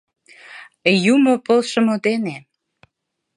[1.15, 2.35] Юмо полшымо дене.